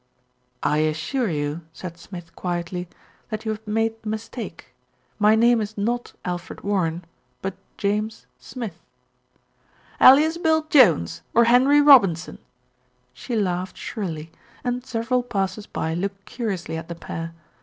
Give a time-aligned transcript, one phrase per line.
[0.63, 2.89] "I assure you," said Smith quietly,
[3.29, 4.73] "that you have made a mistake.
[5.19, 7.05] My name is not Alfred Warren;
[7.43, 8.79] but James Smith."
[10.01, 12.39] "Alias Bill Jones, or Henry Robinson."
[13.13, 14.31] She laughed shrilly,
[14.63, 17.35] and several passers by looked curiously at the pair.